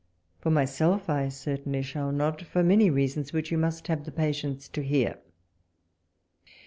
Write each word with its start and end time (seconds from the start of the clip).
For, 0.39 0.49
myself, 0.49 1.11
I 1.11 1.29
certainly 1.29 1.83
shall 1.83 2.11
not, 2.11 2.41
for 2.41 2.63
many 2.63 2.89
reasons, 2.89 3.33
which 3.33 3.51
you 3.51 3.59
must 3.59 3.87
have 3.87 4.03
the 4.03 4.11
patience 4.11 4.67
to 4.69 4.81
hear. 4.81 5.19